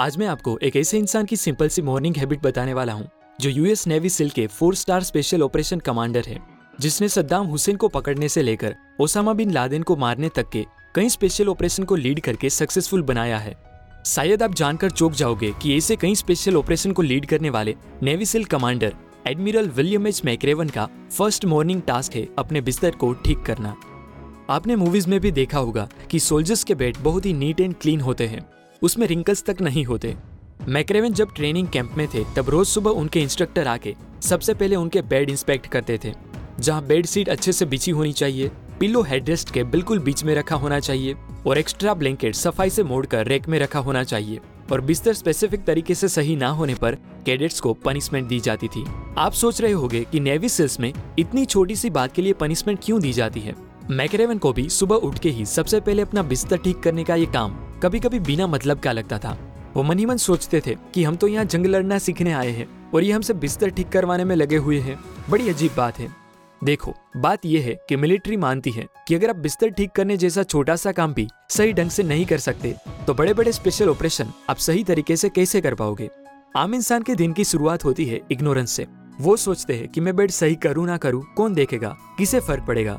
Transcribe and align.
आज 0.00 0.16
मैं 0.16 0.26
आपको 0.26 0.56
एक 0.62 0.76
ऐसे 0.76 0.98
इंसान 0.98 1.24
की 1.26 1.36
सिंपल 1.36 1.68
सी 1.68 1.82
मॉर्निंग 1.82 2.16
हैबिट 2.16 2.40
बताने 2.42 2.74
वाला 2.74 2.92
हूँ, 2.92 3.08
जो 3.40 3.50
यूएस 3.50 3.86
नेवी 3.86 4.08
सिल 4.08 4.30
के 4.30 4.46
four 4.48 4.74
star 4.74 5.02
special 5.02 5.42
operation 5.42 5.78
commander 5.78 6.24
है, 6.26 6.38
जिसने 6.80 7.08
सद्दाम 7.08 7.46
हुसैन 7.46 7.76
को 7.76 7.88
पकड़ने 7.88 8.28
से 8.28 8.42
लेकर 8.42 8.74
ओसामा 9.00 9.32
बिन 9.32 9.50
लादेन 9.50 9.82
को 9.82 9.96
मारने 9.96 10.28
तक 10.28 10.48
के 10.48 10.64
कई 10.94 11.08
स्पेशल 11.08 11.48
ऑपरेशन 11.48 11.84
को 11.84 11.96
लीड 11.96 12.20
करके 12.20 12.50
सक्सेसफुल 12.50 13.02
बनाया 13.02 13.38
है। 13.38 13.54
शायद 14.06 14.42
आप 14.42 14.54
जानकर 14.54 14.90
चौक 14.90 15.12
जाओगे 15.12 15.52
कि 15.52 15.76
ऐसे 15.76 15.96
कई 15.96 16.14
स्पेशल 16.14 16.56
ऑपरेशन 16.56 16.92
को 16.92 17.02
लीड 17.02 17.26
करने 17.26 17.50
वाले 17.50 17.74
navy 18.02 18.26
SEAL 18.26 18.44
commander 18.44 18.94
admiral 19.26 19.68
William 19.70 20.06
H 20.06 20.22
McRaven 20.24 20.68
का 20.68 20.88
फ़र्स्ट 21.10 21.44
मॉर्निंग 21.44 21.82
टास्क 21.82 22.14
है 22.14 22.26
अपने 22.38 22.60
बिस्तर 22.60 22.94
को 22.94 23.12
ठीक 23.16 23.42
करना। 23.46 23.74
आपने 24.50 24.76
मूवीज़ 24.76 25.08
में 25.08 25.18
भी 25.20 25.30
देखा 25.32 25.58
होगा 25.58 25.88
कि 26.10 26.20
सोल्जर्स 26.20 26.64
के 26.64 26.74
बेड 26.74 26.96
बहुत 27.00 27.26
ही 27.26 27.32
नीट 27.34 27.60
एंड 27.60 27.74
क्लीन 27.74 28.00
होते 28.00 28.26
हैं। 28.26 28.44
उसमें 28.82 29.06
रिंकल्स 29.06 29.44
तक 29.44 29.60
नहीं 29.60 29.84
होते। 29.84 30.14
मैक्रेवन 30.68 31.12
जब 31.12 31.32
ट्रेनिंग 31.32 31.68
कैंप 31.68 31.94
में 31.96 32.06
थे, 32.08 32.24
तब 32.36 32.50
रोज 32.50 32.66
सुबह 32.66 32.90
उनके 32.90 33.20
इंस्ट्रक्टर 33.20 33.68
आके 33.68 33.94
सबसे 34.22 34.54
पहले 34.54 34.76
उनके 34.76 35.02
बेड 35.02 35.30
इंस्पेक्ट 35.30 35.66
करते 35.66 35.98
थे, 36.04 36.12
जहाँ 36.60 36.86
बेड 36.86 37.06
सीट 37.06 37.28
अच्छे 37.28 37.52
से 37.52 37.66
बिछी 37.66 37.90
होनी 37.90 38.12
चाहिए 38.12 38.50
पिल्लो 38.80 39.02
हेडरेस्ट 39.02 39.50
के 39.50 39.62
बिल्कुल 39.64 39.98
बीच 39.98 40.22
में 40.24 40.34
रखा 40.34 40.56
होना 40.56 40.78
चाहिए, 40.80 41.14
और 41.46 41.58
एक्स्ट्रा 41.58 41.94
ब्लैंकेट 41.94 42.34
सफ़ाई 42.34 42.70
से 42.70 42.82
मोड़कर 42.82 43.26
रैक 43.26 43.48
में 43.48 43.58
रखा 43.58 43.78
होना 43.78 44.02
चाहिए, 44.04 44.40
और 44.72 44.80
बिस्तर 44.80 45.12
स्पेसिफिक 45.12 45.64
तरीके 45.64 45.94
से 45.94 46.08
सही 46.08 46.36
ना 46.36 46.48
होने 46.48 46.74
पर 46.74 46.94
कैडेट्स 47.26 47.60
को 47.60 47.72
पनिशमेंट 47.74 48.28
दी 48.28 48.40
जाती 48.40 48.68
थी। 48.68 48.84
आप 49.18 49.32
सोच 49.32 49.60
रहे 49.60 49.72
होंगे 49.72 50.04
कि 50.04 50.20
नेवी 50.20 50.48
सिल्स 50.48 50.78
में 50.80 50.92
इतनी 51.18 51.44
छोटी 51.44 51.76
सी 51.76 51.90
बात 51.90 52.12
के 52.12 52.22
लिए 52.22 52.32
पनिशमेंट 52.32 52.78
क्यों 52.84 53.00
दी 53.00 53.12
जाती 53.12 53.40
है? 53.40 53.54
मैकरेवन 53.90 54.38
को 54.38 54.52
भी 54.52 54.68
सुबह 54.68 54.96
उठ 54.96 55.18
के 55.18 55.30
ही 55.30 55.46
सबसे 55.46 55.80
पहले 55.80 56.02
अपना 56.02 56.22
बिस्तर 56.22 56.56
ठीक 56.56 56.80
करने 56.80 57.04
का 57.04 57.14
ये 57.14 57.26
काम 57.26 57.56
कभी 57.82 58.00
कभी 58.00 58.18
बिना 58.20 58.46
मतलब 58.46 58.80
का 58.80 58.92
लगता 58.92 59.18
था। 59.18 59.36
वो 59.74 59.82
मन 59.82 59.98
ही 59.98 60.06
मन 60.06 60.16
सोचते 60.16 60.60
थे 60.66 60.76
कि 60.94 61.04
हम 61.04 61.16
तो 61.16 61.28
यहाँ 61.28 61.44
जंग 61.44 61.66
लड़ना 61.66 61.98
सीखने 61.98 62.32
आए 62.32 62.50
हैं 62.50 62.68
और 62.90 63.04
ये 63.04 63.12
हमसे 63.12 63.34
बिस्तर 63.34 63.70
ठीक 63.70 63.88
करवाने 63.88 64.24
में 64.24 64.34
लगे 64.36 64.56
हुए 64.56 64.78
हैं। 64.80 64.98
बड़ी 65.30 65.48
अजीब 65.48 65.72
बात 65.76 65.98
है। 65.98 66.08
देखो, 66.64 66.94
बात 67.16 67.46
यह 67.46 67.64
है 67.64 67.74
कि 67.88 67.96
मिलिट्री 67.96 68.36
मानती 68.36 68.70
है 68.70 68.86
कि 69.08 69.14
अगर 69.14 69.30
आप 69.30 69.36
बिस्तर 69.36 69.68
ठीक 69.68 69.90
करने 69.90 70.16
जैसा 70.16 70.42
छोटा 70.42 70.76
सा 70.76 70.92
काम 70.92 71.14
भी 71.14 71.28
सही 71.50 71.72
ढंग 71.72 71.90
से 71.90 72.02
नहीं 72.02 72.26
कर 72.26 72.38
सकते 72.38 72.74
तो 73.06 73.14
बड़े 73.14 73.34
बड़े 73.34 73.52
स्पेशल 73.52 73.88
ऑपरेशन 73.88 74.32
आप 74.50 74.56
सही 74.56 74.84
तरीके 74.84 75.16
से 75.16 75.28
कैसे 75.28 75.60
कर 75.60 75.74
पाओगे? 75.74 76.10
आम 76.56 76.74
इंसान 76.74 77.02
के 77.02 77.14
दिन 77.14 77.32
की 77.32 77.44
शुरुआत 77.44 77.84
होती 77.84 78.04
है 78.04 78.20
इग्नोरेंस 78.30 78.70
से। 78.70 78.86
वो 79.20 79.36
सोचते 79.36 79.74
हैं 79.74 79.88
कि 79.88 80.00
मैं 80.00 80.16
बेड 80.16 80.30
सही 80.30 80.54
करूँ 80.54 80.86
ना 80.86 80.96
करूँ, 80.96 81.22
कौन 81.36 81.54
देखेगा? 81.54 81.96
किसे 82.18 82.40
फ़र्क 82.40 82.64
पड़ेगा? 82.66 82.98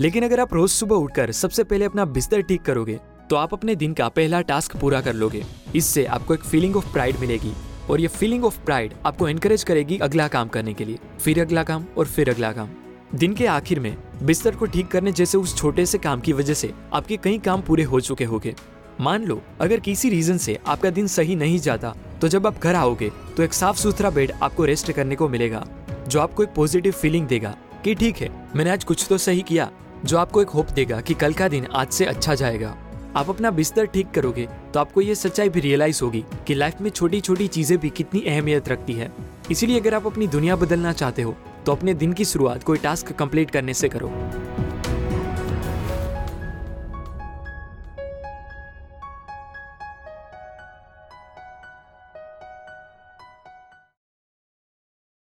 लेकिन 0.00 0.24
अगर 0.24 0.40
आप 0.40 0.54
रोज 0.54 0.70
सुबह 0.70 0.96
उठकर 0.96 1.32
सबसे 1.32 1.64
पहले 1.64 1.84
अपना 1.84 2.04
बिस्तर 2.06 2.40
ठीक 2.40 2.62
करोगे 2.62 2.98
तो 3.30 3.36
आप 3.36 3.52
अपने 3.54 3.74
दिन 3.76 3.92
का 3.94 4.08
पहला 4.08 4.40
टास्क 4.40 4.74
पूरा 4.76 5.00
कर 5.00 5.14
लोगे। 5.14 5.42
इससे 5.74 6.04
आपको 6.06 6.34
एक 6.34 6.44
फीलिंग 6.44 6.76
ऑफ़ 6.76 6.92
प्राइड 6.92 7.16
मिलेगी 7.16 7.52
और 7.90 8.00
ये 8.00 8.08
फीलिंग 8.08 8.44
ऑफ़ 8.44 8.58
प्राइड 8.64 8.94
आपको 9.06 9.28
एनकरेज 9.28 9.62
करेगी 9.64 9.98
अगला 9.98 10.26
काम 10.28 10.48
करने 10.48 10.74
के 10.74 10.84
लिए। 10.84 10.98
फिर 11.20 11.40
अगला 11.40 11.62
काम 11.62 11.84
और 11.98 12.06
फिर 12.06 12.30
अगला 12.30 12.50
काम। 12.52 12.68
दिन 13.14 13.34
के 13.34 13.46
आखिर 13.46 13.80
में 13.80 13.96
बिस्तर 14.22 14.56
को 14.56 14.66
ठीक 14.66 14.88
करने 14.88 15.12
जैसे 15.12 15.38
उस 15.38 15.56
छोटे 15.56 15.86
से 15.86 15.98
काम 15.98 16.20
की 16.20 16.32
वजह 16.32 16.54
से 16.54 16.72
आपके 16.92 17.16
कई 17.16 17.38
काम 17.38 17.62
पूरे 17.62 17.82
हो 17.84 18.00
चुके 18.00 18.24
होंगे। 18.24 18.54
मान 19.00 19.24
लो, 19.24 19.40
अगर 19.60 19.80
किसी 19.80 20.10
रीजन 20.10 20.38
से 20.38 20.58
आपका 20.66 20.90
दिन 20.90 21.06
सही 21.08 21.36
नहीं 21.36 21.58
जाता 21.58 21.94
तो 22.20 22.28
जब 22.28 22.46
आप 22.46 22.58
घर 22.58 22.74
आओगे 22.74 23.10
तो 23.36 23.42
एक 23.42 23.52
साफ़ 23.52 23.76
सुथरा 23.76 24.10
बेड 24.10 24.32
आपको 24.42 24.64
रेस्ट 24.64 24.92
करने 24.92 25.16
को 25.16 25.28
मिलेगा, 25.28 25.66
जो 26.08 26.20
आपको 26.20 26.42
एक 26.42 26.54
पॉजिटिव 26.56 26.92
फीलिंग 26.92 27.26
देगा 27.28 27.56
कि 27.84 27.94
ठीक 27.94 28.16
है, 28.16 28.30
मैंने 28.56 28.70
आज 28.70 28.84
कुछ 28.84 29.06
तो 29.08 29.18
सही 29.18 29.42
किया, 29.42 29.70
जो 30.04 30.18
आपको 30.18 30.42
एक 30.42 30.48
होप 30.48 30.70
देगा 30.72 31.00
कि 31.00 31.14
कल 31.14 31.32
का 31.32 31.48
दिन 31.48 31.66
आज 31.66 31.88
से 31.88 32.04
अच्छा 32.04 32.34
जाएगा। 32.34 32.76
आप 33.16 33.30
अपना 33.30 33.50
बिस्तर 33.50 33.86
ठीक 33.86 34.10
करोगे 34.10 34.46
तो 34.74 34.80
आपको 34.80 35.00
ये 35.00 35.14
सच्चाई 35.14 35.48
भी 35.48 35.60
रियलाइज़ 35.60 36.02
होगी 36.04 36.24
कि 36.46 36.54
लाइफ 36.54 36.80
में 36.80 36.90
छोटी 36.90 37.20
छोटी 37.20 37.46
चीज़ें 37.48 37.78
भी 37.78 37.90
कितनी 37.90 38.20
अहमियत 38.22 38.68
रखती 38.68 38.92
है। 38.92 39.10
इसीलिए 39.50 39.80
अगर 39.80 39.94
आप 39.94 40.06
अपनी 40.06 40.26
दुनिया 40.28 40.56
बदलना 40.56 40.92
चाहते 40.92 41.22
हो 41.22 41.34
तो 41.66 41.72
अपने 41.72 41.94
दिन 41.94 42.12
की 42.12 42.24
शुरुआत 42.24 42.62
कोई 42.62 42.78
टास्क 42.78 43.12
कंप्लीट 43.12 43.50
करने 43.50 43.74
से 43.74 43.88
करो। 43.88 44.12